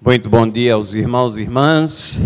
[0.00, 2.22] Muito bom dia aos irmãos e irmãs.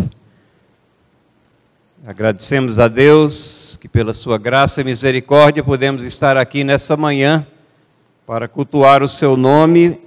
[2.06, 7.46] Agradecemos a Deus que, pela sua graça e misericórdia, podemos estar aqui nessa manhã
[8.26, 9.98] para cultuar o seu nome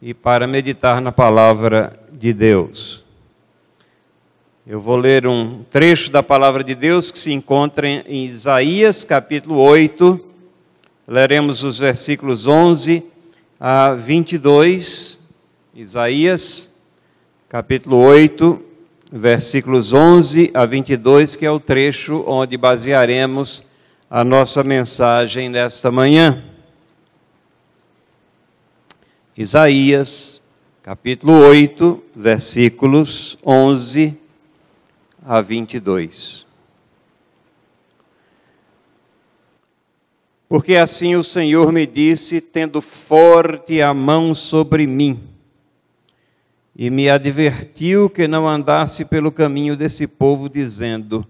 [0.00, 3.04] e para meditar na palavra de Deus.
[4.66, 9.58] Eu vou ler um trecho da palavra de Deus que se encontra em Isaías, capítulo
[9.58, 10.18] 8.
[11.06, 13.04] Leremos os versículos 11
[13.60, 15.18] a 22.
[15.74, 16.72] Isaías
[17.54, 18.60] capítulo 8,
[19.12, 23.62] versículos 11 a 22, que é o trecho onde basearemos
[24.10, 26.42] a nossa mensagem nesta manhã.
[29.36, 30.42] Isaías,
[30.82, 34.18] capítulo 8, versículos 11
[35.24, 36.44] a 22.
[40.48, 45.33] Porque assim o Senhor me disse, tendo forte a mão sobre mim,
[46.76, 51.26] e me advertiu que não andasse pelo caminho desse povo, dizendo: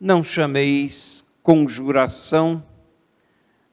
[0.00, 2.62] Não chameis conjuração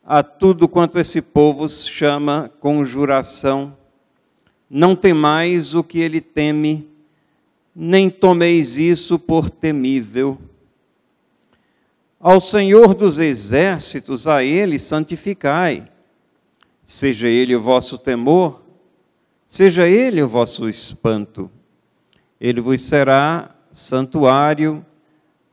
[0.06, 3.76] a tudo quanto esse povo chama conjuração.
[4.70, 6.90] Não temais o que ele teme,
[7.76, 10.38] nem tomeis isso por temível.
[12.20, 15.90] Ao Senhor dos exércitos, a ele santificai.
[16.84, 18.62] Seja ele o vosso temor,
[19.48, 21.50] Seja ele o vosso espanto.
[22.40, 24.86] Ele vos será santuário,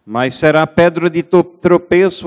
[0.05, 2.27] mas será pedra de tropeço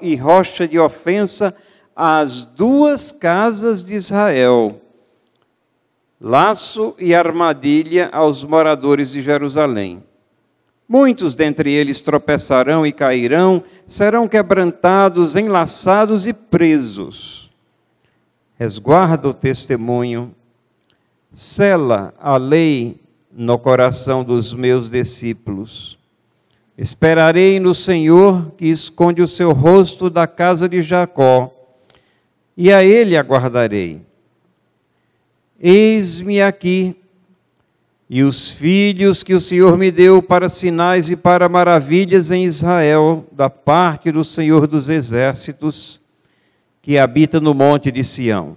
[0.00, 1.54] e rocha de ofensa
[1.94, 4.80] às duas casas de Israel,
[6.18, 10.02] laço e armadilha aos moradores de Jerusalém.
[10.88, 17.50] Muitos dentre eles tropeçarão e cairão, serão quebrantados, enlaçados e presos.
[18.58, 20.34] Resguarda o testemunho
[21.32, 23.00] Sela a lei
[23.32, 25.98] no coração dos meus discípulos.
[26.76, 31.54] Esperarei no Senhor que esconde o seu rosto da casa de Jacó,
[32.56, 34.00] e a ele aguardarei.
[35.60, 36.96] Eis-me aqui,
[38.08, 43.24] e os filhos que o Senhor me deu para sinais e para maravilhas em Israel,
[43.30, 46.00] da parte do Senhor dos exércitos,
[46.82, 48.56] que habita no monte de Sião.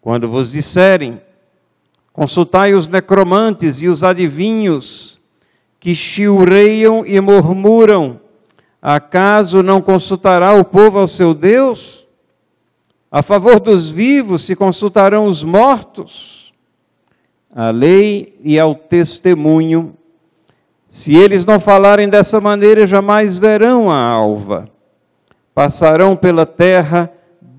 [0.00, 1.20] Quando vos disserem,
[2.12, 5.18] Consultai os necromantes e os adivinhos
[5.80, 8.20] que chiureiam e murmuram:
[8.80, 12.06] acaso não consultará o povo ao seu Deus?
[13.10, 16.52] A favor dos vivos se consultarão os mortos.
[17.54, 19.94] A lei e ao testemunho,
[20.88, 24.68] se eles não falarem dessa maneira, jamais verão a alva.
[25.54, 27.12] Passarão pela terra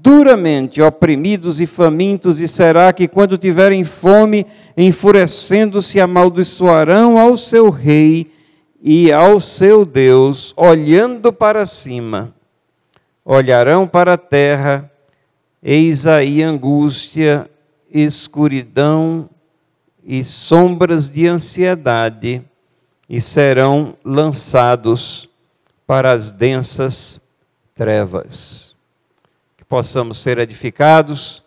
[0.03, 8.29] duramente oprimidos e famintos, e será que, quando tiverem fome, enfurecendo-se, amaldiçoarão ao seu rei
[8.81, 12.35] e ao seu Deus, olhando para cima.
[13.23, 14.91] Olharão para a terra,
[15.63, 17.49] eis aí angústia,
[17.89, 19.29] escuridão
[20.03, 22.41] e sombras de ansiedade,
[23.07, 25.29] e serão lançados
[25.87, 27.21] para as densas
[27.73, 28.72] trevas
[29.63, 31.43] possamos ser edificados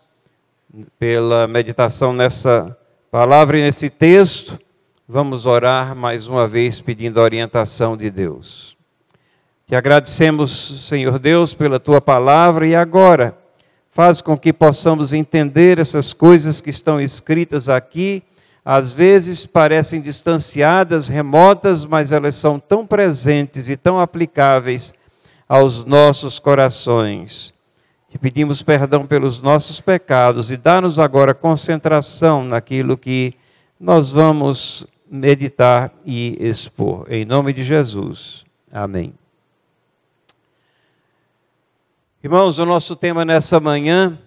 [0.99, 2.77] pela meditação nessa
[3.09, 4.59] palavra e nesse texto.
[5.07, 8.75] Vamos orar mais uma vez pedindo a orientação de Deus.
[9.67, 13.37] Te agradecemos, Senhor Deus, pela tua palavra e agora
[13.89, 18.21] faz com que possamos entender essas coisas que estão escritas aqui.
[18.63, 24.93] Às vezes parecem distanciadas, remotas, mas elas são tão presentes e tão aplicáveis
[25.49, 27.56] aos nossos corações.
[28.09, 33.33] Te pedimos perdão pelos nossos pecados e dá-nos agora concentração naquilo que
[33.77, 37.05] nós vamos meditar e expor.
[37.11, 38.45] Em nome de Jesus.
[38.71, 39.13] Amém.
[42.23, 44.17] Irmãos, o nosso tema nessa manhã,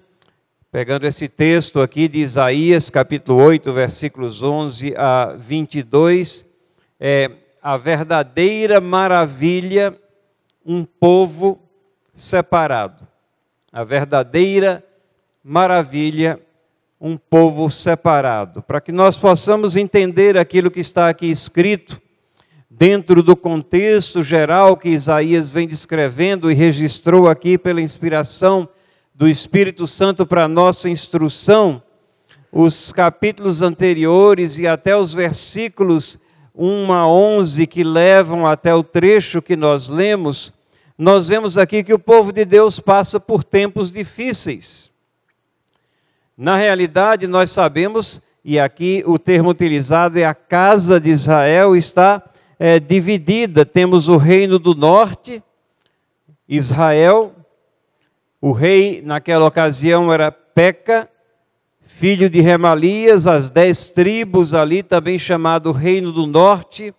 [0.70, 6.44] pegando esse texto aqui de Isaías, capítulo 8, versículos 11 a 22,
[7.00, 7.30] é
[7.62, 9.98] a verdadeira maravilha,
[10.66, 11.58] um povo
[12.14, 13.09] separado
[13.72, 14.84] a verdadeira
[15.42, 16.40] maravilha,
[17.00, 18.62] um povo separado.
[18.62, 22.00] Para que nós possamos entender aquilo que está aqui escrito,
[22.68, 28.68] dentro do contexto geral que Isaías vem descrevendo e registrou aqui pela inspiração
[29.14, 31.82] do Espírito Santo para nossa instrução,
[32.50, 36.18] os capítulos anteriores e até os versículos
[36.54, 40.52] 1 a 11 que levam até o trecho que nós lemos,
[41.00, 44.92] nós vemos aqui que o povo de Deus passa por tempos difíceis.
[46.36, 52.22] Na realidade, nós sabemos e aqui o termo utilizado é a casa de Israel, está
[52.58, 53.64] é, dividida.
[53.64, 55.42] Temos o reino do norte,
[56.46, 57.34] Israel,
[58.38, 61.08] o rei naquela ocasião era Peca,
[61.82, 66.94] filho de Remalias, as dez tribos ali, também chamado Reino do Norte,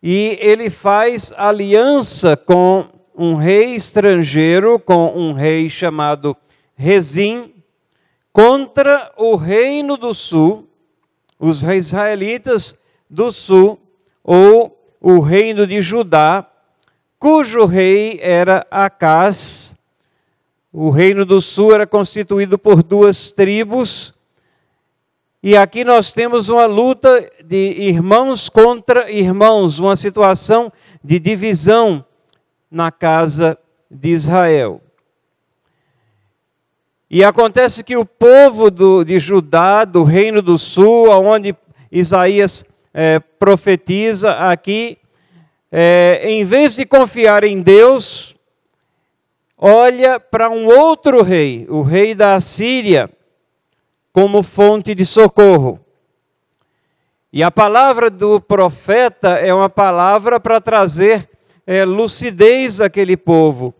[0.00, 6.36] e ele faz aliança com um rei estrangeiro, com um rei chamado
[6.76, 7.52] Rezim,
[8.32, 10.68] contra o reino do sul,
[11.36, 12.78] os israelitas
[13.10, 13.80] do sul,
[14.22, 16.48] ou o reino de Judá,
[17.18, 19.74] cujo rei era Acás.
[20.72, 24.14] O reino do sul era constituído por duas tribos,
[25.42, 30.72] e aqui nós temos uma luta de irmãos contra irmãos, uma situação
[31.02, 32.04] de divisão
[32.70, 33.58] na casa
[33.90, 34.80] de Israel.
[37.10, 41.56] E acontece que o povo do, de Judá, do reino do sul, onde
[41.90, 44.98] Isaías é, profetiza aqui,
[45.72, 48.36] é, em vez de confiar em Deus,
[49.56, 53.10] olha para um outro rei, o rei da Assíria,
[54.12, 55.80] como fonte de socorro.
[57.32, 61.28] E a palavra do profeta é uma palavra para trazer
[61.68, 63.74] é, lucidez àquele povo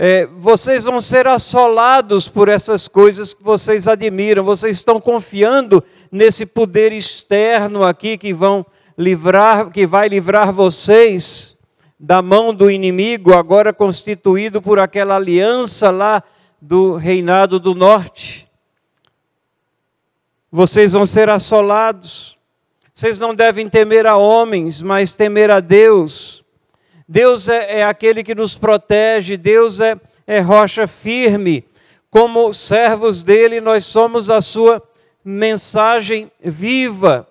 [0.00, 6.46] é, vocês vão ser assolados por essas coisas que vocês admiram, vocês estão confiando nesse
[6.46, 8.64] poder externo aqui que vão
[8.96, 11.56] livrar, que vai livrar vocês
[11.98, 16.22] da mão do inimigo, agora constituído por aquela aliança lá
[16.62, 18.48] do reinado do norte.
[20.48, 22.38] Vocês vão ser assolados.
[22.92, 26.44] Vocês não devem temer a homens, mas temer a Deus.
[27.08, 31.64] Deus é, é aquele que nos protege, Deus é, é rocha firme.
[32.10, 34.82] Como servos dele, nós somos a sua
[35.24, 37.26] mensagem viva.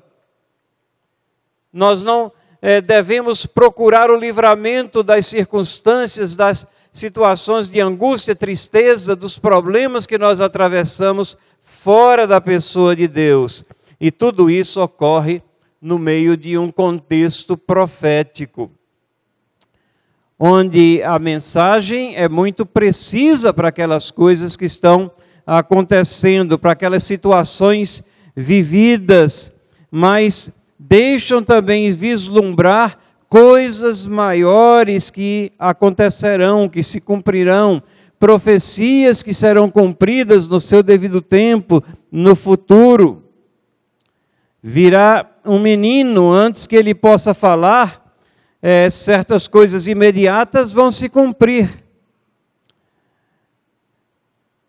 [1.71, 9.37] Nós não é, devemos procurar o livramento das circunstâncias, das situações de angústia, tristeza, dos
[9.37, 13.63] problemas que nós atravessamos fora da pessoa de Deus.
[13.99, 15.43] E tudo isso ocorre
[15.79, 18.71] no meio de um contexto profético
[20.39, 25.11] onde a mensagem é muito precisa para aquelas coisas que estão
[25.45, 28.03] acontecendo, para aquelas situações
[28.35, 29.51] vividas,
[29.89, 37.81] mas deixam também vislumbrar coisas maiores que acontecerão, que se cumprirão,
[38.19, 43.23] profecias que serão cumpridas no seu devido tempo, no futuro.
[44.61, 48.06] Virá um menino antes que ele possa falar,
[48.61, 51.83] é, certas coisas imediatas vão se cumprir.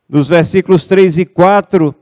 [0.09, 1.95] Nos versículos 3 e 4,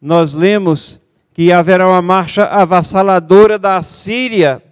[0.00, 1.00] nós lemos
[1.32, 4.62] que haverá uma marcha avassaladora da Síria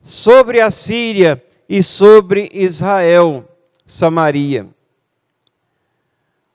[0.00, 3.48] sobre a Síria e sobre Israel,
[3.86, 4.66] Samaria.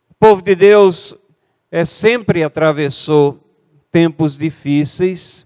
[0.10, 1.16] O povo de Deus
[1.72, 3.40] é, sempre atravessou
[3.92, 5.45] tempos difíceis,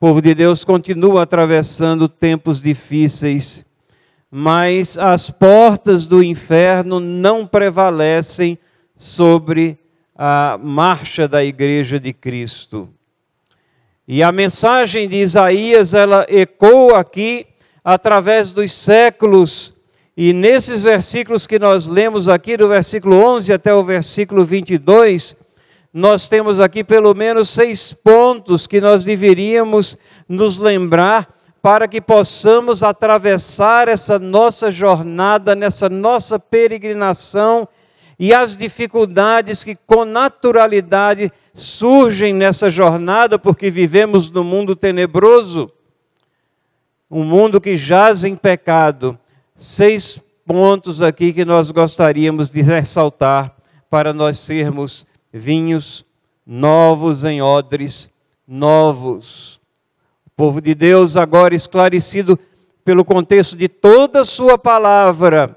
[0.00, 3.66] o povo de Deus continua atravessando tempos difíceis,
[4.30, 8.58] mas as portas do inferno não prevalecem
[8.96, 9.78] sobre
[10.16, 12.88] a marcha da igreja de Cristo.
[14.08, 17.46] E a mensagem de Isaías, ela ecoa aqui
[17.84, 19.74] através dos séculos,
[20.16, 25.36] e nesses versículos que nós lemos aqui, do versículo 11 até o versículo 22,
[25.92, 32.82] nós temos aqui pelo menos seis pontos que nós deveríamos nos lembrar para que possamos
[32.82, 37.68] atravessar essa nossa jornada, nessa nossa peregrinação
[38.18, 45.70] e as dificuldades que com naturalidade surgem nessa jornada, porque vivemos num mundo tenebroso,
[47.10, 49.18] um mundo que jaz em pecado.
[49.56, 53.54] Seis pontos aqui que nós gostaríamos de ressaltar
[53.90, 56.04] para nós sermos vinhos
[56.46, 58.10] novos em odres
[58.46, 59.60] novos.
[60.26, 62.38] O povo de Deus, agora esclarecido
[62.84, 65.56] pelo contexto de toda a sua palavra,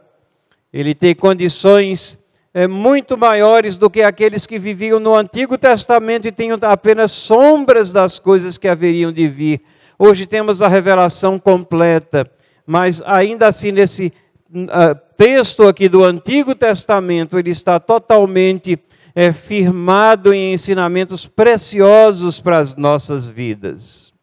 [0.71, 2.17] ele tem condições
[2.53, 7.91] é, muito maiores do que aqueles que viviam no Antigo Testamento e tinham apenas sombras
[7.91, 9.61] das coisas que haveriam de vir.
[9.97, 12.29] Hoje temos a revelação completa,
[12.65, 14.13] mas ainda assim, nesse
[14.51, 18.77] uh, texto aqui do Antigo Testamento, ele está totalmente
[19.15, 24.13] é firmado em ensinamentos preciosos para as nossas vidas.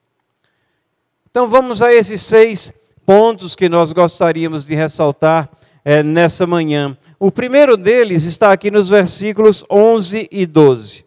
[1.30, 2.72] Então vamos a esses seis
[3.06, 5.48] pontos que nós gostaríamos de ressaltar
[5.84, 6.96] é, nessa manhã.
[7.18, 11.04] O primeiro deles está aqui nos versículos 11 e 12.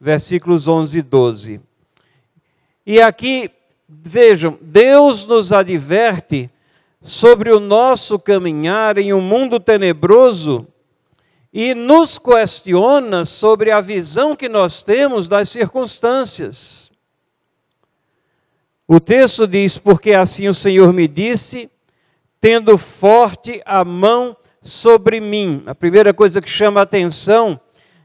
[0.00, 1.60] Versículos 11 e 12.
[2.84, 3.50] E aqui,
[3.88, 6.50] vejam, Deus nos adverte
[7.00, 10.66] sobre o nosso caminhar em um mundo tenebroso
[11.58, 16.90] e nos questiona sobre a visão que nós temos das circunstâncias.
[18.86, 21.70] O texto diz: Porque assim o Senhor me disse,
[22.42, 25.62] tendo forte a mão sobre mim.
[25.64, 27.58] A primeira coisa que chama a atenção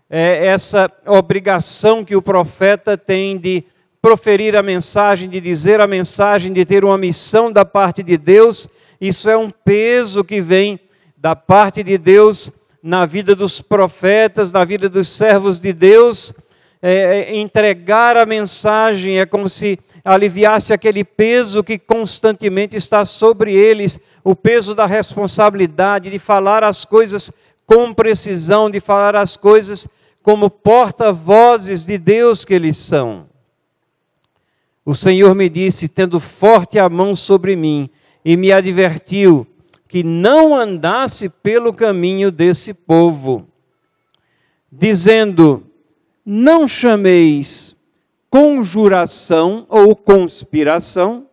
[0.10, 3.66] é essa obrigação que o profeta tem de
[4.02, 8.70] proferir a mensagem, de dizer a mensagem, de ter uma missão da parte de Deus.
[9.02, 10.80] Isso é um peso que vem
[11.18, 12.50] da parte de Deus
[12.82, 16.34] na vida dos profetas, na vida dos servos de Deus.
[16.82, 23.54] É, é entregar a mensagem é como se aliviasse aquele peso que constantemente está sobre
[23.54, 27.32] eles o peso da responsabilidade de falar as coisas
[27.68, 29.88] com precisão, de falar as coisas
[30.24, 33.26] como porta-vozes de Deus que eles são.
[34.84, 37.90] O Senhor me disse, tendo forte a mão sobre mim,
[38.26, 39.48] e me advertiu
[39.92, 43.46] que não andasse pelo caminho desse povo,
[44.72, 45.68] dizendo:
[46.26, 47.76] Não chameis
[48.30, 51.28] conjuração ou conspiração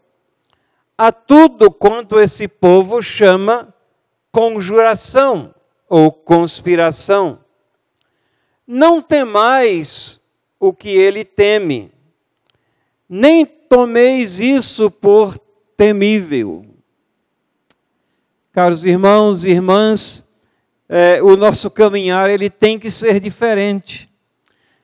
[0.98, 3.72] a tudo quanto esse povo chama
[4.32, 5.54] conjuração
[5.88, 7.38] ou conspiração.
[8.66, 10.20] Não temais
[10.58, 11.92] o que ele teme,
[13.08, 15.38] nem tomeis isso por
[15.76, 16.67] temível.
[18.58, 20.24] Caros irmãos e irmãs,
[20.88, 24.10] é, o nosso caminhar ele tem que ser diferente.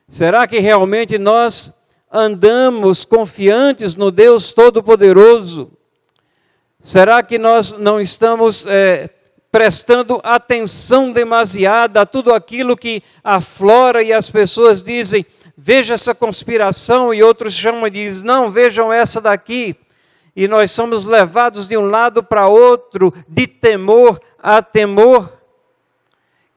[0.07, 1.73] Será que realmente nós
[2.09, 5.73] andamos confiantes no Deus Todo-Poderoso?
[6.78, 9.11] Será que nós não estamos é,
[9.50, 15.26] prestando atenção demasiada a tudo aquilo que aflora e as pessoas dizem,
[15.59, 19.75] veja essa conspiração, e outros chamam e dizem, não, vejam essa daqui.
[20.37, 25.33] E nós somos levados de um lado para outro, de temor a temor.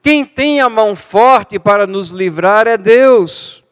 [0.02, 3.62] Quem tem a mão forte para nos livrar é Deus.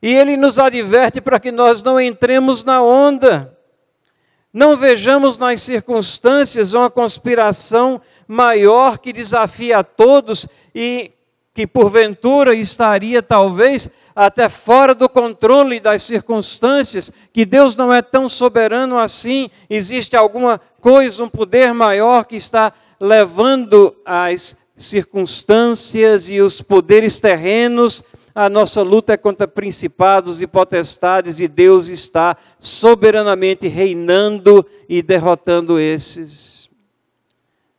[0.00, 3.56] E Ele nos adverte para que nós não entremos na onda.
[4.52, 11.12] Não vejamos nas circunstâncias uma conspiração maior que desafia a todos e
[11.54, 18.28] que porventura estaria talvez até fora do controle das circunstâncias, que Deus não é tão
[18.28, 26.60] soberano assim, existe alguma coisa, um poder maior que está levando as circunstâncias e os
[26.60, 28.02] poderes terrenos
[28.34, 35.78] a nossa luta é contra principados e potestades e Deus está soberanamente reinando e derrotando
[35.78, 36.70] esses.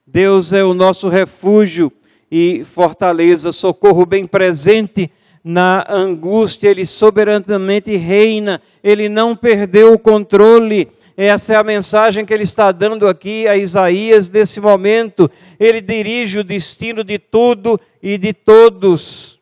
[0.05, 1.91] Deus é o nosso refúgio
[2.29, 5.11] e fortaleza, socorro bem presente
[5.43, 10.89] na angústia, Ele soberanamente reina, Ele não perdeu o controle.
[11.15, 15.29] Essa é a mensagem que ele está dando aqui a Isaías nesse momento.
[15.59, 19.33] Ele dirige o destino de tudo e de todos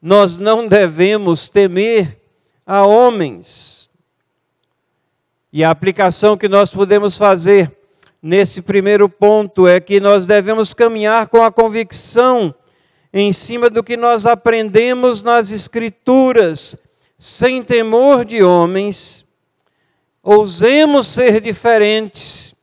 [0.00, 2.18] nós não devemos temer
[2.66, 3.90] a homens.
[5.52, 7.70] E a aplicação que nós podemos fazer
[8.22, 12.54] nesse primeiro ponto é que nós devemos caminhar com a convicção
[13.12, 16.76] em cima do que nós aprendemos nas Escrituras,
[17.18, 19.24] sem temor de homens.
[20.22, 22.54] Ousemos ser diferentes,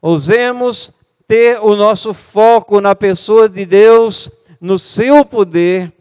[0.00, 0.92] ousemos
[1.26, 4.30] ter o nosso foco na pessoa de Deus,
[4.60, 5.92] no seu poder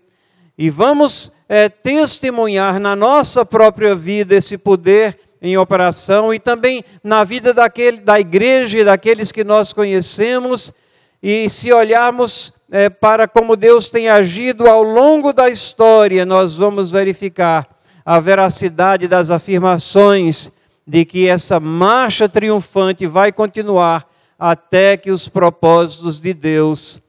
[0.58, 7.24] e vamos é, testemunhar na nossa própria vida esse poder em operação e também na
[7.24, 10.74] vida daquele, da igreja e daqueles que nós conhecemos.
[11.22, 16.92] E se olharmos é, para como Deus tem agido ao longo da história, nós vamos
[16.92, 17.68] verificar
[18.06, 20.52] a veracidade das afirmações
[20.86, 24.08] de que essa marcha triunfante vai continuar
[24.38, 27.02] até que os propósitos de Deus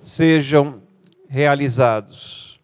[0.00, 0.82] sejam
[1.28, 2.58] realizados.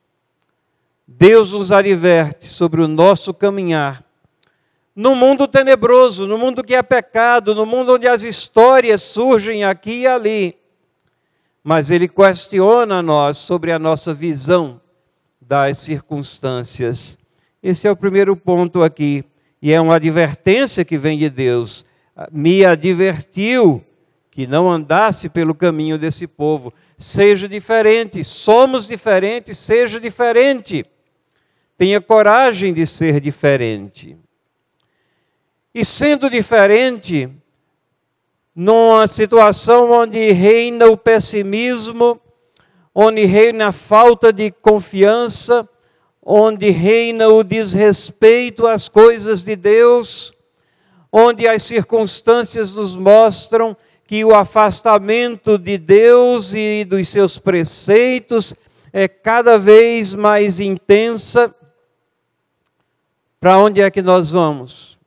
[1.06, 4.04] Deus nos adverte sobre o nosso caminhar
[4.96, 10.00] no mundo tenebroso, no mundo que é pecado, no mundo onde as histórias surgem aqui
[10.00, 10.56] e ali.
[11.68, 14.80] Mas Ele questiona nós sobre a nossa visão
[15.40, 17.18] das circunstâncias.
[17.60, 19.24] Esse é o primeiro ponto aqui,
[19.60, 21.84] e é uma advertência que vem de Deus.
[22.30, 23.84] Me advertiu
[24.30, 26.72] que não andasse pelo caminho desse povo.
[26.96, 30.86] Seja diferente, somos diferentes, seja diferente.
[31.76, 34.16] Tenha coragem de ser diferente.
[35.74, 37.28] E sendo diferente,
[38.56, 42.18] numa situação onde reina o pessimismo,
[42.94, 45.68] onde reina a falta de confiança,
[46.22, 50.32] onde reina o desrespeito às coisas de Deus,
[51.12, 58.54] onde as circunstâncias nos mostram que o afastamento de Deus e dos seus preceitos
[58.90, 61.54] é cada vez mais intensa.
[63.38, 64.98] Para onde é que nós vamos?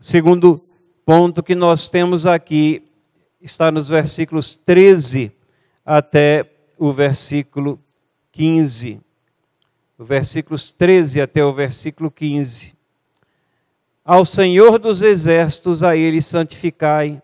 [0.00, 0.64] Segundo
[1.04, 2.82] ponto que nós temos aqui
[3.40, 5.30] está nos versículos 13
[5.84, 7.78] até o versículo
[8.32, 9.00] 15.
[9.98, 12.74] O versículos 13 até o versículo 15.
[14.02, 17.22] Ao Senhor dos exércitos, a ele santificai.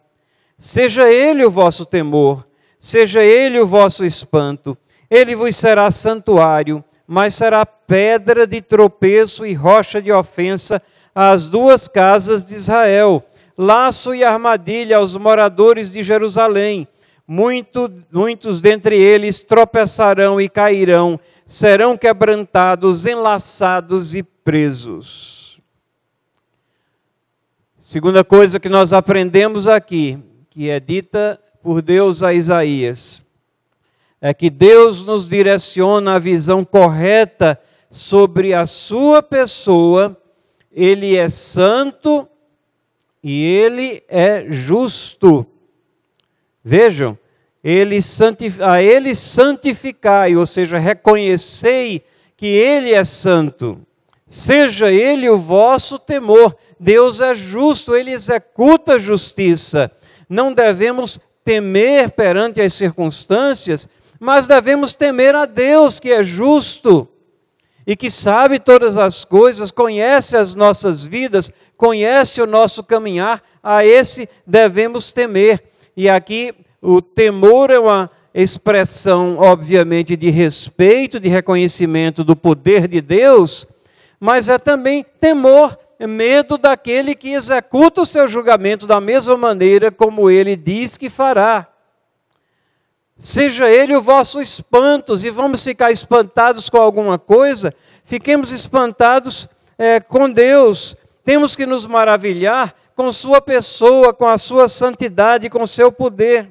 [0.59, 2.47] Seja ele o vosso temor,
[2.79, 4.77] seja ele o vosso espanto.
[5.11, 10.83] Ele vos será santuário, mas será pedra de tropeço e rocha de ofensa
[11.15, 13.25] às duas casas de Israel
[13.61, 16.89] laço e armadilha aos moradores de Jerusalém.
[17.27, 25.61] Muito, muitos dentre eles tropeçarão e cairão, serão quebrantados, enlaçados e presos.
[27.79, 33.23] Segunda coisa que nós aprendemos aqui, que é dita por Deus a Isaías,
[34.23, 40.17] é que Deus nos direciona a visão correta sobre a sua pessoa,
[40.73, 42.30] ele é santo
[43.23, 45.47] e ele é justo.
[46.65, 47.19] Vejam,
[47.63, 47.99] ele
[48.63, 52.03] a ele santificai, ou seja, reconhecei
[52.37, 53.79] que ele é santo.
[54.27, 56.57] Seja ele o vosso temor.
[56.79, 59.91] Deus é justo, ele executa justiça.
[60.29, 67.10] Não devemos temer perante as circunstâncias, mas devemos temer a Deus que é justo
[67.87, 73.85] e que sabe todas as coisas, conhece as nossas vidas, conhece o nosso caminhar, a
[73.85, 75.63] esse devemos temer.
[75.97, 83.01] E aqui o temor é uma expressão, obviamente, de respeito, de reconhecimento do poder de
[83.01, 83.67] Deus,
[84.19, 90.31] mas é também temor, medo daquele que executa o seu julgamento da mesma maneira como
[90.31, 91.67] ele diz que fará.
[93.21, 100.01] Seja ele o vosso espanto, e vamos ficar espantados com alguma coisa, fiquemos espantados é,
[100.01, 100.97] com Deus.
[101.23, 106.51] Temos que nos maravilhar com Sua pessoa, com a Sua santidade, com seu poder.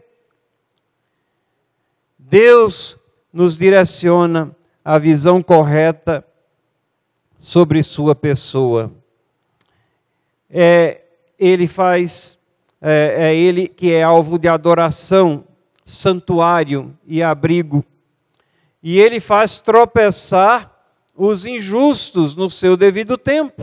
[2.20, 2.96] Deus
[3.34, 4.56] nos direciona
[4.86, 6.24] a visão correta
[7.40, 8.92] sobre Sua pessoa.
[10.48, 11.02] É,
[11.40, 12.38] ele faz,
[12.80, 15.46] é, é Ele que é alvo de adoração
[15.90, 17.84] santuário e abrigo.
[18.82, 20.72] E ele faz tropeçar
[21.16, 23.62] os injustos no seu devido tempo.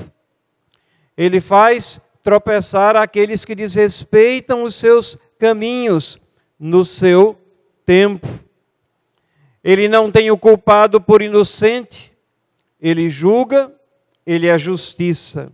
[1.17, 6.19] Ele faz tropeçar aqueles que desrespeitam os seus caminhos
[6.59, 7.39] no seu
[7.87, 8.27] tempo.
[9.63, 12.13] Ele não tem o culpado por inocente,
[12.81, 13.73] ele julga,
[14.27, 15.53] ele é justiça.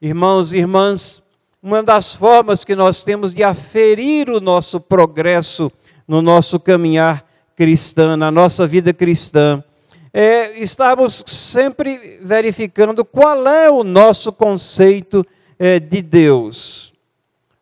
[0.00, 1.22] Irmãos e irmãs,
[1.66, 5.68] uma das formas que nós temos de aferir o nosso progresso
[6.06, 7.26] no nosso caminhar
[7.56, 9.64] cristão, na nossa vida cristã,
[10.14, 15.26] é estarmos sempre verificando qual é o nosso conceito
[15.58, 16.92] é, de Deus.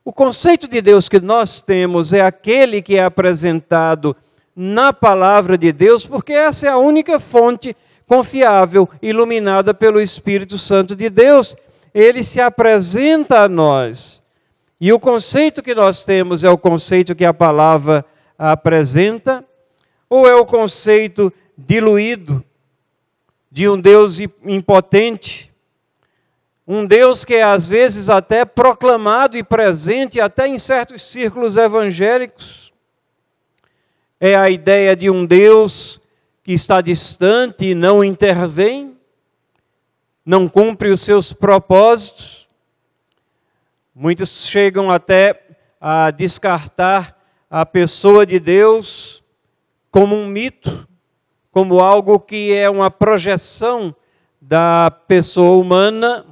[0.04, 4.14] O conceito de Deus que nós temos é aquele que é apresentado
[4.54, 7.74] na palavra de Deus, porque essa é a única fonte
[8.06, 11.56] confiável, iluminada pelo Espírito Santo de Deus
[11.94, 14.22] ele se apresenta a nós.
[14.80, 18.04] E o conceito que nós temos é o conceito que a palavra
[18.36, 19.44] apresenta,
[20.10, 22.44] ou é o conceito diluído
[23.50, 25.52] de um Deus impotente,
[26.66, 32.72] um Deus que é às vezes até proclamado e presente até em certos círculos evangélicos.
[34.18, 36.00] É a ideia de um Deus
[36.42, 38.93] que está distante e não intervém
[40.24, 42.48] não cumpre os seus propósitos.
[43.94, 45.46] Muitos chegam até
[45.80, 49.22] a descartar a pessoa de Deus
[49.90, 50.88] como um mito,
[51.52, 53.94] como algo que é uma projeção
[54.40, 56.26] da pessoa humana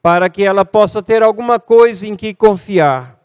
[0.00, 3.18] para que ela possa ter alguma coisa em que confiar.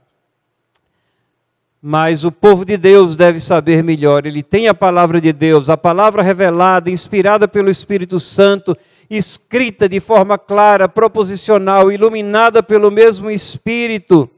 [1.81, 4.25] Mas o povo de Deus deve saber melhor.
[4.25, 8.75] Ele tem a palavra de Deus, a palavra revelada, inspirada pelo Espírito Santo,
[9.09, 14.29] escrita de forma clara, proposicional, iluminada pelo mesmo Espírito.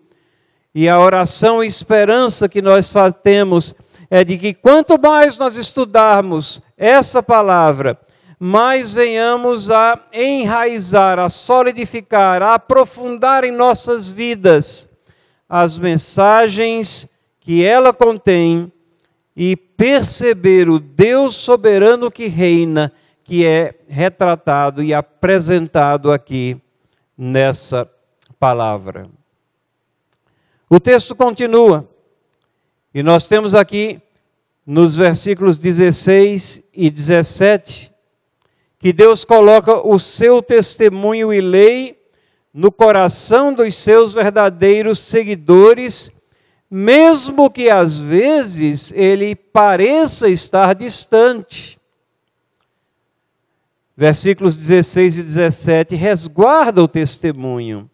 [0.74, 2.92] E a oração e esperança que nós
[3.24, 3.74] temos
[4.10, 8.00] é de que quanto mais nós estudarmos essa palavra,
[8.40, 14.88] mais venhamos a enraizar, a solidificar, a aprofundar em nossas vidas
[15.48, 18.72] as mensagens que ela contém
[19.36, 22.94] e perceber o Deus soberano que reina
[23.30, 26.60] que é retratado e apresentado aqui
[27.16, 27.88] nessa
[28.40, 29.08] palavra.
[30.68, 31.88] O texto continua,
[32.92, 34.02] e nós temos aqui
[34.66, 37.92] nos versículos 16 e 17
[38.80, 42.02] que Deus coloca o seu testemunho e lei
[42.52, 46.12] no coração dos seus verdadeiros seguidores,
[46.68, 51.79] mesmo que às vezes ele pareça estar distante.
[54.00, 57.92] Versículos 16 e 17: resguarda o testemunho,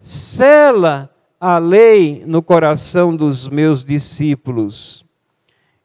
[0.00, 5.04] sela a lei no coração dos meus discípulos.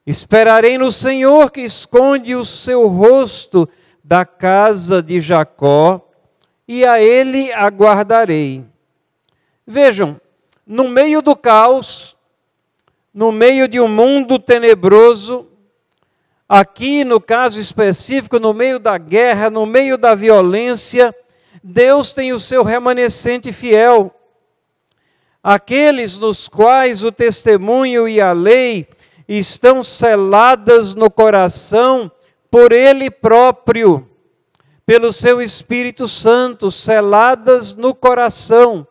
[0.06, 3.68] Esperarei no Senhor que esconde o seu rosto
[4.02, 6.00] da casa de Jacó,
[6.66, 8.64] e a ele aguardarei.
[9.66, 10.18] Vejam,
[10.66, 12.16] no meio do caos,
[13.12, 15.46] no meio de um mundo tenebroso,
[16.48, 21.14] aqui no caso específico, no meio da guerra, no meio da violência,
[21.62, 24.14] Deus tem o seu remanescente fiel.
[25.42, 28.88] Aqueles nos quais o testemunho e a lei
[29.28, 32.10] estão seladas no coração
[32.50, 34.08] por Ele próprio,
[34.86, 38.86] pelo seu Espírito Santo, seladas no coração.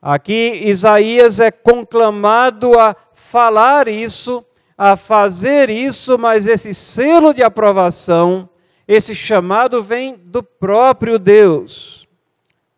[0.00, 4.44] Aqui Isaías é conclamado a falar isso,
[4.82, 8.48] a fazer isso, mas esse selo de aprovação,
[8.88, 12.08] esse chamado vem do próprio Deus.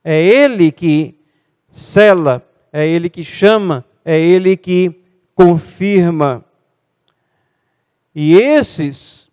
[0.03, 1.15] É Ele que
[1.69, 5.01] sela, é Ele que chama, é Ele que
[5.33, 6.45] confirma.
[8.13, 9.31] E esses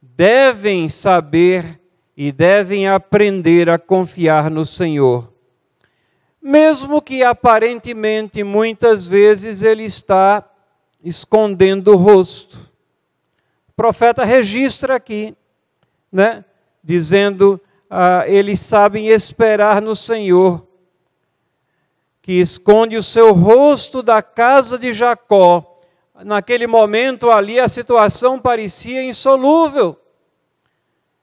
[0.00, 1.78] devem saber
[2.16, 5.30] e devem aprender a confiar no Senhor.
[6.40, 10.49] Mesmo que aparentemente muitas vezes ele está
[11.04, 12.58] escondendo o rosto.
[13.68, 15.36] O profeta registra aqui,
[16.10, 16.44] né,
[16.82, 20.66] dizendo: ah, eles sabem esperar no Senhor,
[22.20, 25.80] que esconde o seu rosto da casa de Jacó.
[26.24, 29.96] Naquele momento ali a situação parecia insolúvel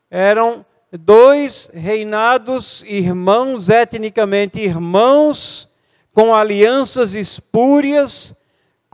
[0.10, 5.70] eram dois reinados irmãos, etnicamente irmãos,
[6.14, 8.34] com alianças espúrias,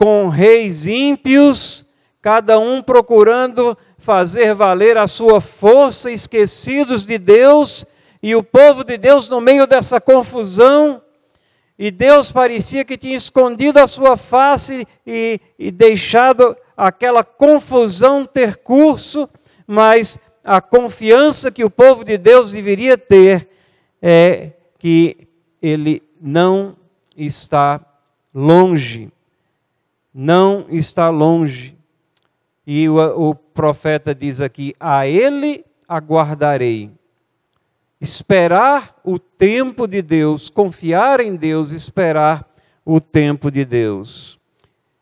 [0.03, 1.85] com reis ímpios,
[2.21, 7.85] cada um procurando fazer valer a sua força, esquecidos de Deus,
[8.21, 11.01] e o povo de Deus no meio dessa confusão,
[11.79, 18.57] e Deus parecia que tinha escondido a sua face e, e deixado aquela confusão ter
[18.57, 19.29] curso,
[19.65, 23.47] mas a confiança que o povo de Deus deveria ter
[24.01, 25.29] é que
[25.61, 26.75] ele não
[27.15, 27.79] está
[28.35, 29.12] longe.
[30.13, 31.77] Não está longe.
[32.65, 36.91] E o, o profeta diz aqui: A ele aguardarei.
[37.99, 42.45] Esperar o tempo de Deus, confiar em Deus, esperar
[42.85, 44.37] o tempo de Deus.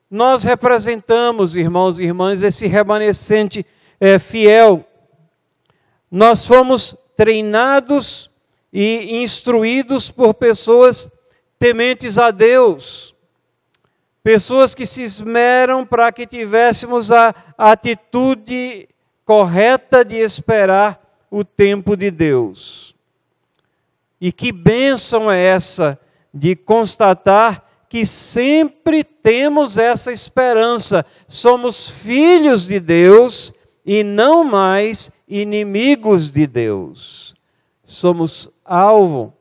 [0.09, 3.65] Nós representamos, irmãos e irmãs, esse remanescente
[3.99, 4.85] é, fiel
[6.11, 8.29] nós fomos treinados
[8.73, 11.09] e instruídos por pessoas
[11.57, 13.10] tementes a Deus,
[14.23, 18.87] pessoas que se esmeram para que tivéssemos a atitude
[19.25, 22.95] correta de esperar o tempo de Deus.
[24.19, 25.99] E que bênção é essa
[26.33, 33.53] de constatar que sempre temos essa esperança, somos filhos de Deus
[33.85, 37.35] e não mais inimigos de Deus.
[37.83, 39.33] Somos alvo,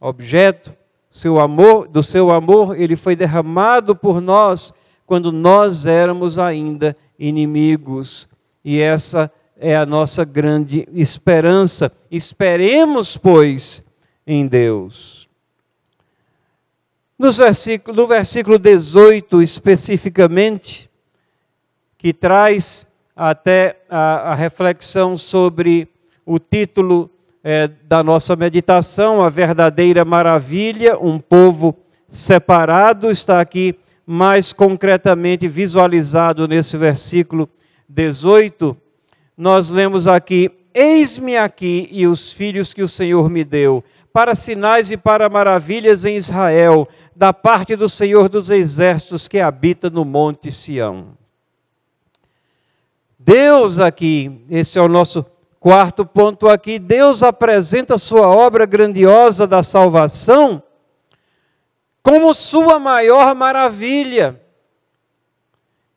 [0.00, 0.72] objeto
[1.10, 4.72] seu amor, do seu amor, ele foi derramado por nós
[5.04, 8.28] quando nós éramos ainda inimigos.
[8.64, 11.90] E essa é a nossa grande esperança.
[12.10, 13.82] Esperemos, pois,
[14.24, 15.28] em Deus.
[17.18, 20.88] No versículo, no versículo 18, especificamente,
[21.98, 25.86] que traz até a, a reflexão sobre
[26.24, 27.10] o título
[27.42, 31.76] é, da nossa meditação, A Verdadeira Maravilha, um povo
[32.08, 37.48] separado, está aqui mais concretamente visualizado nesse versículo
[37.88, 38.76] 18.
[39.36, 44.90] Nós lemos aqui: Eis-me aqui e os filhos que o Senhor me deu, para sinais
[44.90, 50.50] e para maravilhas em Israel, da parte do Senhor dos exércitos que habita no monte
[50.50, 51.18] Sião.
[53.18, 55.24] Deus aqui, esse é o nosso
[55.60, 60.62] quarto ponto aqui, Deus apresenta sua obra grandiosa da salvação
[62.02, 64.40] como sua maior maravilha.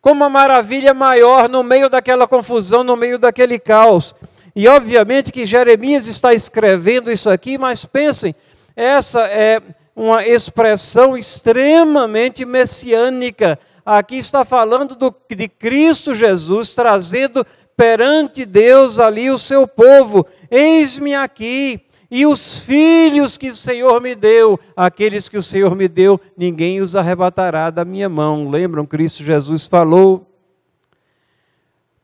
[0.02, 4.14] Como a maravilha maior no meio daquela confusão, no meio daquele caos.
[4.54, 8.36] E obviamente que Jeremias está escrevendo isso aqui, mas pensem,
[8.76, 9.62] essa é
[9.96, 13.58] uma expressão extremamente messiânica.
[13.86, 20.26] Aqui está falando do, de Cristo Jesus trazendo perante Deus ali o seu povo.
[20.50, 25.88] Eis-me aqui, e os filhos que o Senhor me deu, aqueles que o Senhor me
[25.88, 28.52] deu, ninguém os arrebatará da minha mão.
[28.52, 28.86] Lembram?
[28.86, 30.30] Cristo Jesus falou.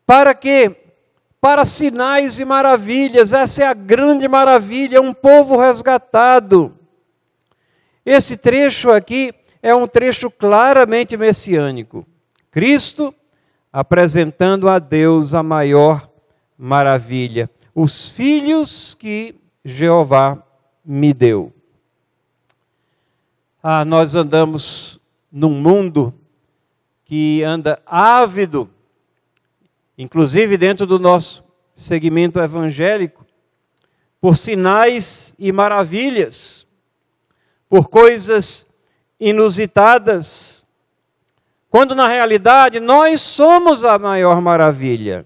[0.07, 0.75] Para quê?
[1.39, 6.75] Para sinais e maravilhas, essa é a grande maravilha, um povo resgatado.
[8.03, 12.03] Esse trecho aqui é um trecho claramente messiânico.
[12.49, 13.13] Cristo
[13.71, 16.09] apresentando a Deus a maior
[16.57, 20.43] maravilha, os filhos que Jeová
[20.83, 21.53] me deu.
[23.61, 24.99] Ah, nós andamos
[25.31, 26.13] num mundo
[27.05, 28.69] que anda ávido,
[29.97, 33.25] inclusive dentro do nosso segmento evangélico,
[34.19, 36.67] por sinais e maravilhas,
[37.69, 38.67] por coisas
[39.19, 40.58] inusitadas,
[41.69, 45.25] quando na realidade nós somos a maior maravilha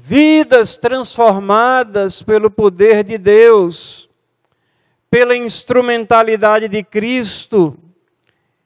[0.00, 4.08] vidas transformadas pelo poder de Deus,
[5.10, 7.76] pela instrumentalidade de Cristo,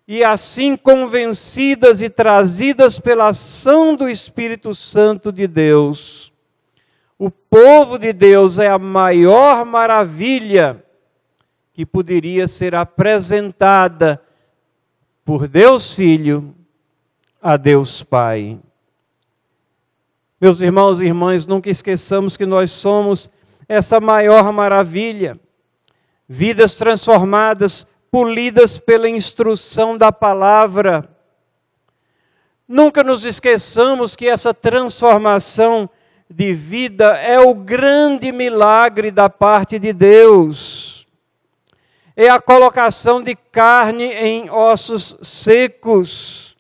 [0.06, 6.30] e assim convencidas e trazidas pela ação do Espírito Santo de Deus.
[7.18, 10.84] O povo de Deus é a maior maravilha
[11.72, 14.20] que poderia ser apresentada
[15.32, 16.54] por Deus Filho
[17.40, 18.60] a Deus Pai.
[20.38, 23.30] Meus irmãos e irmãs, nunca esqueçamos que nós somos
[23.66, 25.40] essa maior maravilha.
[26.28, 31.08] Vidas transformadas, polidas pela instrução da palavra.
[32.68, 35.88] Nunca nos esqueçamos que essa transformação
[36.28, 40.91] de vida é o grande milagre da parte de Deus.
[42.16, 46.52] É a colocação de carne em ossos secos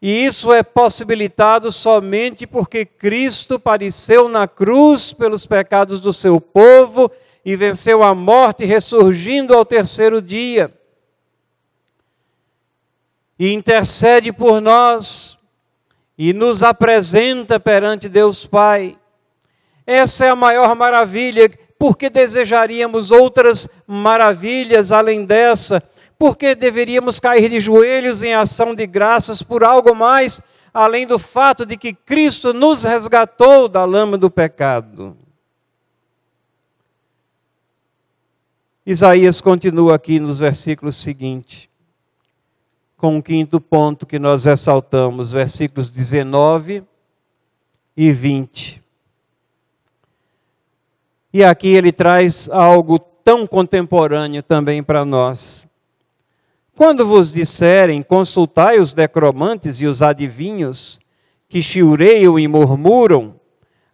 [0.00, 7.10] e isso é possibilitado somente porque Cristo padeceu na cruz pelos pecados do seu povo
[7.44, 10.72] e venceu a morte, ressurgindo ao terceiro dia.
[13.38, 15.38] E intercede por nós
[16.18, 18.98] e nos apresenta perante Deus Pai.
[19.86, 25.82] Essa é a maior maravilha, porque desejaríamos outras maravilhas além dessa
[26.18, 30.40] por que deveríamos cair de joelhos em ação de graças por algo mais,
[30.72, 35.16] além do fato de que Cristo nos resgatou da lama do pecado?
[38.84, 41.68] Isaías continua aqui nos versículos seguintes,
[42.96, 46.84] com o quinto ponto que nós ressaltamos, versículos 19
[47.96, 48.85] e 20.
[51.36, 55.66] E aqui ele traz algo tão contemporâneo também para nós.
[56.74, 60.98] Quando vos disserem, consultai os necromantes e os adivinhos,
[61.46, 63.38] que chiureiam e murmuram,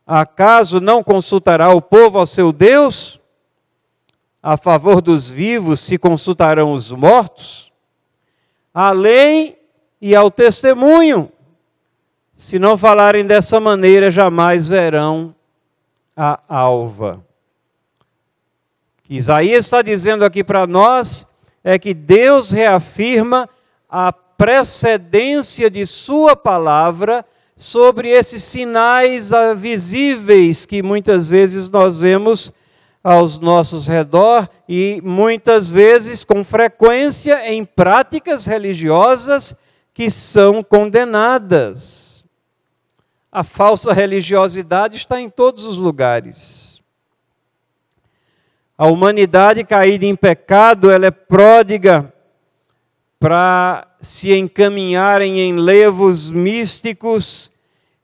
[0.06, 3.20] acaso não consultará o povo ao seu Deus?
[4.40, 7.72] A favor dos vivos se consultarão os mortos?
[8.72, 9.60] A lei
[10.00, 11.28] e ao testemunho.
[12.34, 15.34] Se não falarem dessa maneira, jamais verão
[16.16, 17.20] a alva.
[19.04, 21.26] Que Isaías está dizendo aqui para nós
[21.64, 23.48] é que Deus reafirma
[23.88, 27.24] a precedência de Sua palavra
[27.56, 32.52] sobre esses sinais visíveis que muitas vezes nós vemos
[33.02, 39.56] aos nossos redor e muitas vezes, com frequência, em práticas religiosas
[39.92, 42.24] que são condenadas.
[43.30, 46.71] A falsa religiosidade está em todos os lugares.
[48.76, 52.12] A humanidade caída em pecado, ela é pródiga
[53.20, 57.52] para se encaminharem em levos místicos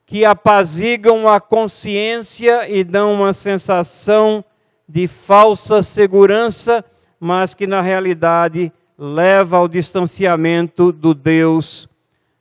[0.07, 4.44] que apazigam a consciência e dão uma sensação
[4.88, 6.85] de falsa segurança,
[7.18, 11.88] mas que na realidade leva ao distanciamento do Deus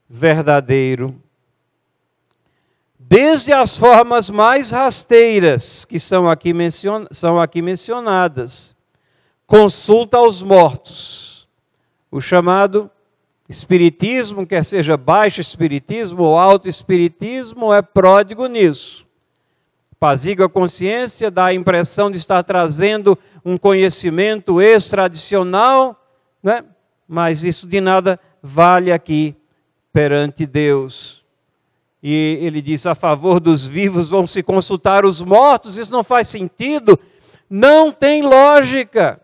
[0.10, 1.16] verdadeiro
[3.10, 8.76] desde as formas mais rasteiras, que são aqui, mencion são aqui mencionadas.
[9.46, 11.48] Consulta aos mortos,
[12.12, 12.92] o chamado
[13.48, 19.08] espiritismo, quer seja baixo espiritismo ou alto espiritismo, é pródigo nisso.
[19.98, 25.98] Paziga a consciência, dá a impressão de estar trazendo um conhecimento extra-adicional,
[26.44, 26.62] né?
[27.08, 29.34] mas isso de nada vale aqui
[29.94, 31.17] perante Deus
[32.02, 35.78] e ele diz: a favor dos vivos vão se consultar os mortos.
[35.78, 37.00] Isso não faz sentido,
[37.50, 39.20] não tem lógica.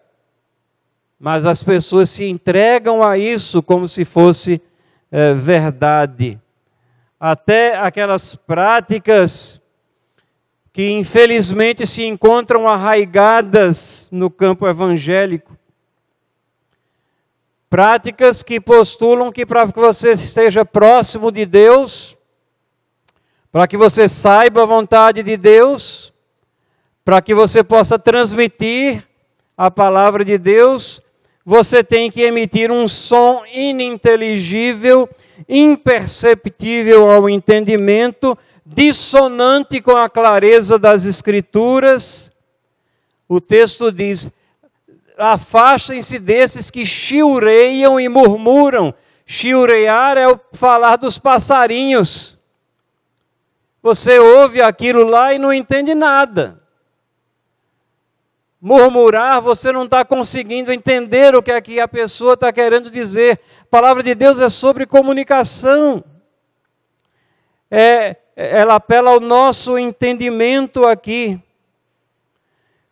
[1.20, 4.62] Mas as pessoas se entregam a isso como se fosse
[5.12, 6.40] é, verdade.
[7.20, 9.62] Até aquelas práticas
[10.74, 15.56] que infelizmente se encontram arraigadas no campo evangélico.
[17.70, 22.13] Práticas que postulam que para que você esteja próximo de Deus,
[23.54, 26.12] para que você saiba a vontade de Deus,
[27.06, 29.08] para que você possa transmitir
[29.56, 31.00] a palavra de Deus,
[31.46, 35.08] você tem que emitir um som ininteligível,
[35.48, 38.36] imperceptível ao entendimento,
[38.66, 42.32] dissonante com a clareza das Escrituras.
[43.30, 44.32] O texto diz:
[45.16, 48.96] afastem-se desses que chiureiam e murmuram.
[49.28, 52.34] Chiurear é o falar dos passarinhos.
[53.84, 56.64] Você ouve aquilo lá e não entende nada.
[58.62, 63.42] Murmurar, você não está conseguindo entender o que é que a pessoa está querendo dizer.
[63.64, 66.02] A palavra de Deus é sobre comunicação.
[67.70, 71.38] É, ela apela ao nosso entendimento aqui.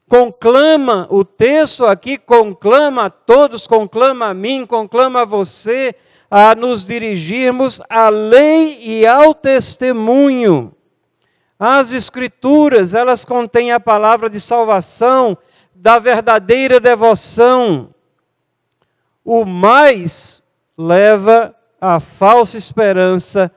[0.09, 5.95] Conclama, o texto aqui conclama a todos, conclama a mim, conclama a você
[6.29, 10.75] a nos dirigirmos à lei e ao testemunho.
[11.63, 15.37] As Escrituras, elas contêm a palavra de salvação,
[15.75, 17.93] da verdadeira devoção.
[19.23, 20.41] O mais
[20.75, 23.51] leva à falsa esperança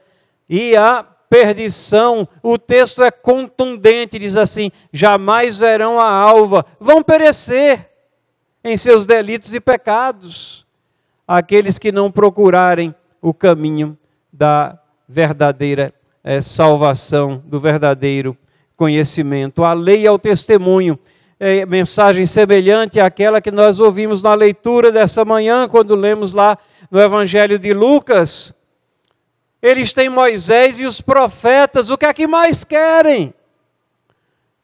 [0.47, 2.27] e à perdição.
[2.43, 7.89] O texto é contundente, diz assim: jamais verão a alva, vão perecer
[8.63, 10.63] em seus delitos e pecados
[11.27, 13.97] aqueles que não procurarem o caminho
[14.31, 14.77] da
[15.09, 15.91] verdadeira
[16.25, 18.35] é, salvação, do verdadeiro
[18.75, 19.63] conhecimento.
[19.63, 20.97] A lei é o testemunho.
[21.39, 26.57] É, mensagem semelhante àquela que nós ouvimos na leitura dessa manhã, quando lemos lá
[26.89, 28.51] no Evangelho de Lucas.
[29.61, 33.33] Eles têm Moisés e os profetas, o que é que mais querem?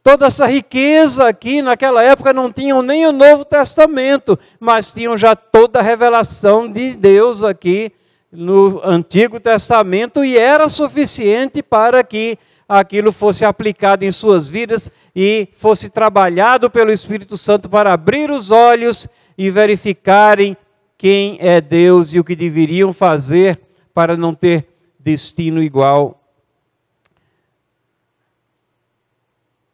[0.04, 5.36] Toda essa riqueza aqui naquela época não tinham nem o Novo Testamento, mas tinham já
[5.36, 7.92] toda a revelação de Deus aqui
[8.32, 15.50] no Antigo Testamento e era suficiente para que aquilo fosse aplicado em suas vidas e
[15.52, 20.56] fosse trabalhado pelo Espírito Santo para abrir os olhos e verificarem
[20.98, 23.60] quem é Deus e o que deveriam fazer
[23.94, 24.68] para não ter
[24.98, 26.18] destino igual.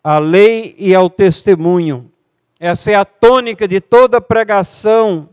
[0.03, 2.09] A lei e ao testemunho.
[2.59, 5.29] Essa é a tônica de toda pregação,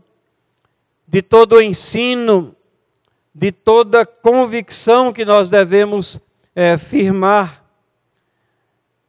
[1.07, 2.55] de todo o ensino
[3.35, 6.17] de toda convicção que nós devemos
[6.55, 7.61] é, firmar.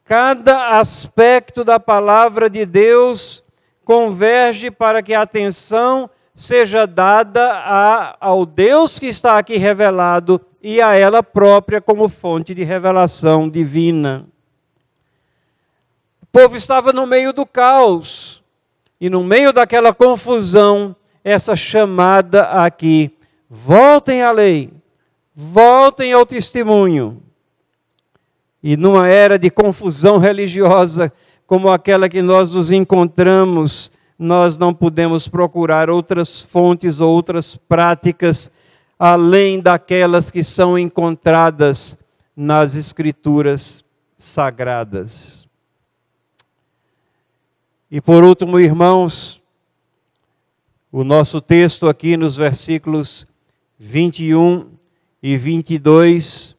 [0.05, 3.45] Cada aspecto da palavra de Deus
[3.85, 10.83] converge para que a atenção seja dada a, ao Deus que está aqui revelado e
[10.83, 14.27] a ela própria como fonte de revelação divina.
[16.21, 18.43] O povo estava no meio do caos,
[19.01, 23.16] e no meio daquela confusão, essa chamada aqui
[23.49, 24.71] voltem à lei,
[25.35, 27.23] voltem ao testemunho.
[28.63, 31.13] E numa era de confusão religiosa
[31.47, 38.51] como aquela que nós nos encontramos, nós não podemos procurar outras fontes ou outras práticas
[38.99, 41.97] além daquelas que são encontradas
[42.35, 43.85] nas Escrituras
[44.17, 45.47] sagradas.
[47.91, 49.41] E por último, irmãos,
[50.91, 53.27] o nosso texto aqui nos versículos
[53.79, 54.71] 21
[55.23, 56.57] e 22,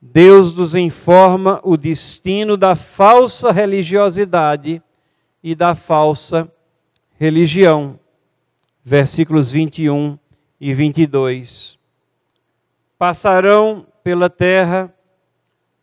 [0.00, 4.82] Deus nos informa o destino da falsa religiosidade
[5.42, 6.50] e da falsa
[7.18, 7.98] religião.
[8.84, 10.18] Versículos 21
[10.60, 11.78] e 22.
[12.98, 14.94] Passarão pela terra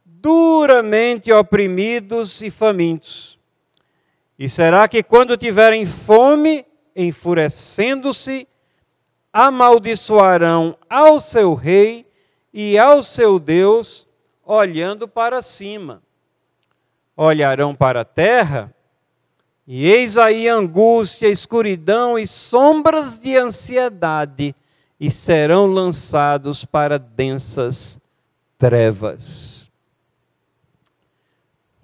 [0.05, 3.37] duramente oprimidos e famintos.
[4.39, 8.47] E será que quando tiverem fome, enfurecendo-se,
[9.33, 12.05] amaldiçoarão ao seu rei
[12.53, 14.07] e ao seu Deus,
[14.45, 16.03] olhando para cima.
[17.17, 18.73] Olharão para a terra,
[19.65, 24.55] e eis aí angústia, escuridão e sombras de ansiedade,
[24.99, 27.99] e serão lançados para densas
[28.57, 29.69] trevas.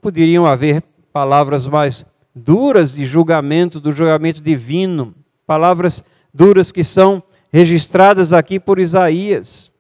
[0.02, 8.34] Poderiam haver palavras mais duras de julgamento, do julgamento divino, palavras duras que são registradas
[8.34, 9.72] aqui por Isaías.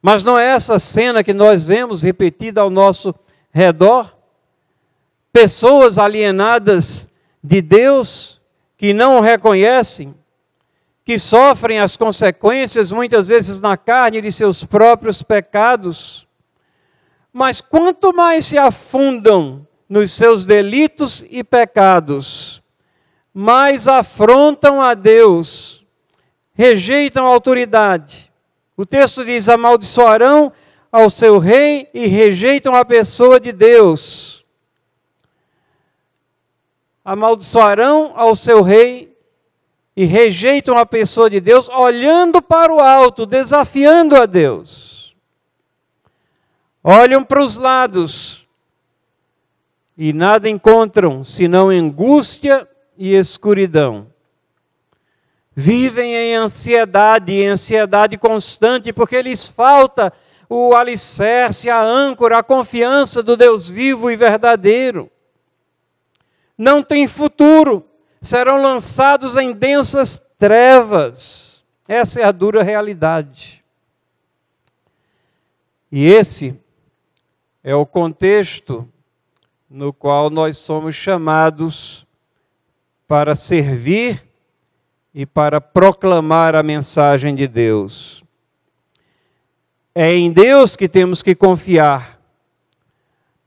[0.00, 3.14] Mas não é essa cena que nós vemos repetida ao nosso
[3.50, 4.14] redor?
[5.32, 7.08] Pessoas alienadas
[7.42, 8.40] de Deus,
[8.76, 10.14] que não o reconhecem,
[11.04, 16.26] que sofrem as consequências, muitas vezes na carne, de seus próprios pecados.
[17.32, 22.62] Mas quanto mais se afundam nos seus delitos e pecados,
[23.32, 25.83] mais afrontam a Deus,
[26.54, 28.32] rejeitam a autoridade,
[28.76, 30.52] o texto diz: amaldiçoarão
[30.90, 34.44] ao seu rei e rejeitam a pessoa de Deus.
[37.04, 39.14] Amaldiçoarão ao seu rei
[39.96, 45.14] e rejeitam a pessoa de Deus, olhando para o alto, desafiando a Deus.
[46.82, 48.46] Olham para os lados
[49.96, 54.13] e nada encontram senão angústia e escuridão
[55.54, 60.12] vivem em ansiedade, em ansiedade constante, porque lhes falta
[60.48, 65.10] o alicerce, a âncora, a confiança do Deus vivo e verdadeiro.
[66.56, 67.86] Não tem futuro,
[68.20, 71.64] serão lançados em densas trevas.
[71.86, 73.64] Essa é a dura realidade.
[75.90, 76.58] E esse
[77.62, 78.88] é o contexto
[79.68, 82.06] no qual nós somos chamados
[83.06, 84.23] para servir
[85.14, 88.24] e para proclamar a mensagem de Deus.
[89.94, 92.18] É em Deus que temos que confiar,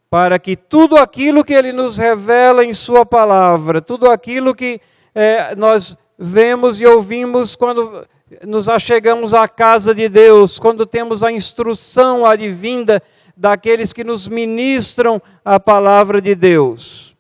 [0.10, 4.80] para que tudo aquilo que Ele nos revela em Sua palavra, tudo aquilo que
[5.14, 8.08] é, nós vemos e ouvimos quando
[8.46, 13.04] nos achegamos à casa de Deus, quando temos a instrução advinda
[13.36, 17.16] daqueles que nos ministram a palavra de Deus,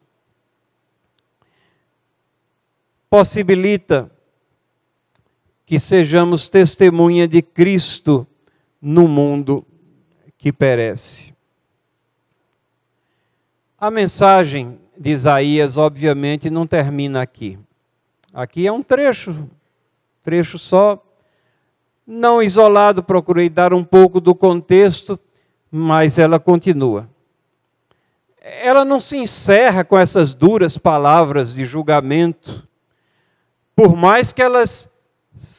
[3.09, 4.09] possibilita
[5.67, 8.25] que sejamos testemunha de Cristo
[8.81, 9.65] no mundo
[10.37, 11.35] que perece.
[13.77, 17.59] A mensagem de Isaías, obviamente, não termina aqui.
[18.33, 19.49] Aqui é um trecho,
[20.23, 21.03] trecho só,
[22.05, 25.19] não isolado, procurei dar um pouco do contexto,
[25.69, 27.09] mas ela continua.
[28.39, 32.65] Ela não se encerra com essas duras palavras de julgamento,
[33.75, 34.89] por mais que elas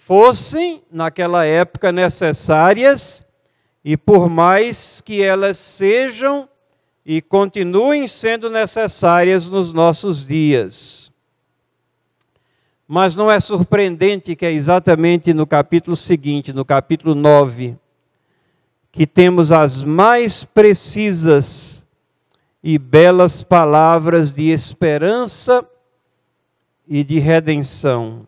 [0.09, 3.27] fossem, naquela época, necessárias,
[3.85, 6.49] e por mais que elas sejam
[7.05, 11.13] e continuem sendo necessárias nos nossos dias.
[12.87, 17.77] Mas não é surpreendente que é exatamente no capítulo seguinte, no capítulo 9,
[18.91, 21.85] que temos as mais precisas
[22.65, 25.63] e belas palavras de esperança
[26.89, 28.27] e de redenção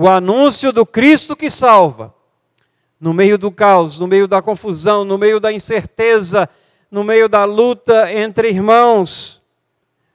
[0.00, 2.14] o anúncio do Cristo que salva.
[3.00, 6.48] No meio do caos, no meio da confusão, no meio da incerteza,
[6.88, 9.42] no meio da luta entre irmãos,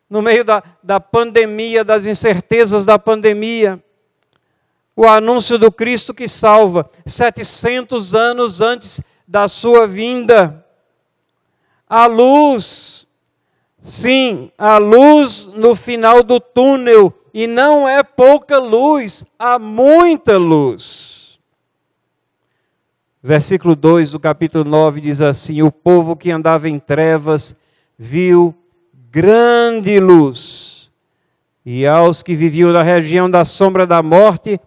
[0.09, 3.83] no meio da, da pandemia, das incertezas da pandemia.
[4.95, 10.65] O anúncio do Cristo que salva, 700 anos antes da sua vinda.
[11.89, 13.05] A luz,
[13.83, 21.37] sim, a luz no final do túnel e não é pouca luz, há muita luz.
[23.21, 27.55] Versículo 2 do capítulo 9 diz assim: O povo que andava em trevas
[27.97, 28.55] viu
[29.09, 30.91] grande luz,
[31.65, 34.59] e aos que viviam na região da sombra da morte,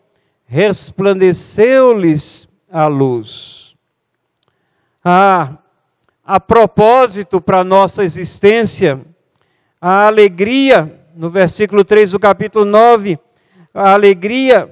[0.47, 3.75] resplandeceu-lhes a luz.
[5.05, 5.59] Ah,
[6.27, 9.01] a propósito para a nossa existência,
[9.81, 13.16] a alegria no versículo 3 do capítulo 9,
[13.72, 14.68] a alegria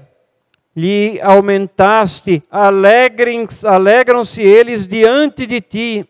[0.75, 6.09] lhe aumentaste, alegram-se eles diante de ti.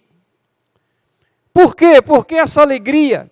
[1.53, 2.01] Por quê?
[2.01, 3.31] Porque essa alegria,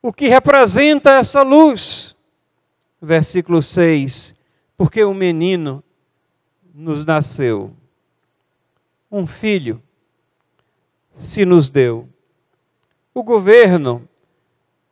[0.00, 2.14] o que representa essa luz?
[3.02, 4.34] Versículo 6:
[4.76, 5.82] Porque um menino
[6.72, 7.72] nos nasceu,
[9.10, 9.82] um filho
[11.16, 12.08] se nos deu.
[13.12, 14.08] O governo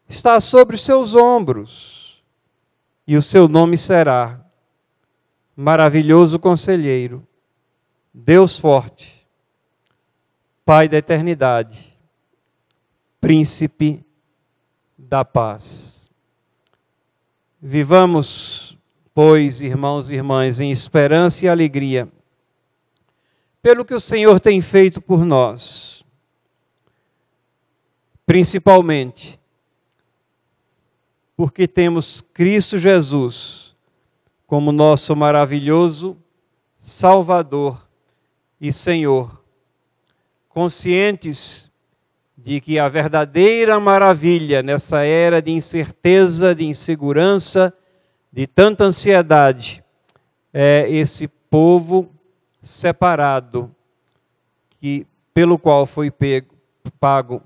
[0.09, 2.23] está sobre os seus ombros,
[3.07, 4.41] e o seu nome será
[5.57, 7.27] Maravilhoso Conselheiro,
[8.13, 9.27] Deus Forte,
[10.65, 11.99] Pai da Eternidade,
[13.21, 14.05] Príncipe
[14.97, 16.11] da Paz.
[17.61, 18.79] Vivamos,
[19.15, 22.09] pois, irmãos e irmãs, em esperança e alegria,
[23.61, 26.02] pelo que o Senhor tem feito por nós,
[28.27, 29.39] principalmente
[31.37, 33.75] porque temos Cristo Jesus
[34.47, 36.17] como nosso maravilhoso
[36.77, 37.89] Salvador
[38.61, 39.43] e Senhor,
[40.49, 41.71] conscientes
[42.37, 47.73] de que a verdadeira maravilha nessa era de incerteza, de insegurança,
[48.33, 49.83] de tanta ansiedade,
[50.53, 52.13] é esse povo
[52.61, 53.75] separado
[54.81, 56.55] que pelo qual foi pego,
[56.99, 57.43] pago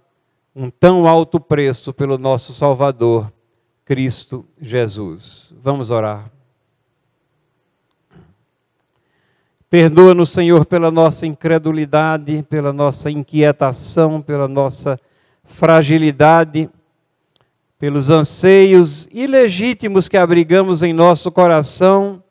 [0.58, 3.30] um tão alto preço pelo nosso Salvador,
[3.84, 5.52] Cristo Jesus.
[5.62, 6.30] Vamos orar.
[9.68, 14.98] Perdoa-nos, Senhor, pela nossa incredulidade, pela nossa inquietação, pela nossa
[15.44, 16.70] fragilidade,
[17.78, 22.22] pelos anseios ilegítimos que abrigamos em nosso coração,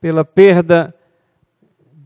[0.00, 0.92] pela perda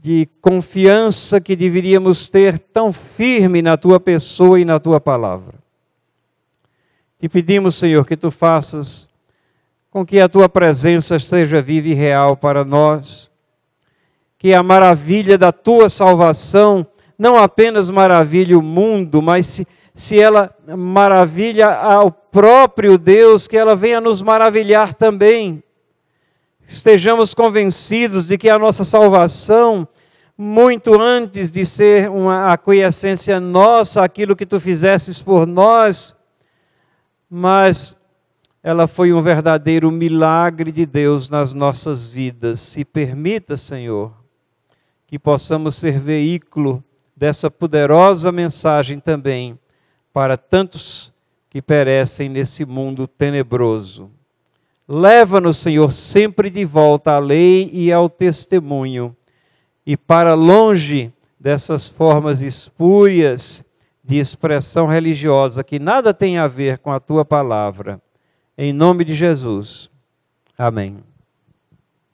[0.09, 5.56] de confiança que deveríamos ter tão firme na tua pessoa e na tua palavra.
[7.20, 9.06] Te pedimos, Senhor, que tu faças
[9.90, 13.30] com que a tua presença seja viva e real para nós
[14.38, 16.86] que a maravilha da tua salvação
[17.18, 23.76] não apenas maravilha o mundo, mas se, se ela maravilha ao próprio Deus, que ela
[23.76, 25.62] venha nos maravilhar também.
[26.70, 29.88] Estejamos convencidos de que a nossa salvação,
[30.36, 36.14] muito antes de ser uma aquiescência nossa, aquilo que tu fizesses por nós,
[37.28, 37.96] mas
[38.62, 42.60] ela foi um verdadeiro milagre de Deus nas nossas vidas.
[42.60, 44.12] Se permita, Senhor,
[45.06, 46.84] que possamos ser veículo
[47.16, 49.58] dessa poderosa mensagem também
[50.12, 51.14] para tantos
[51.48, 54.17] que perecem nesse mundo tenebroso.
[54.89, 59.14] Leva-nos, Senhor, sempre de volta à lei e ao testemunho,
[59.84, 63.62] e para longe dessas formas espúrias
[64.03, 68.01] de expressão religiosa que nada tem a ver com a tua palavra.
[68.57, 69.91] Em nome de Jesus.
[70.57, 70.97] Amém.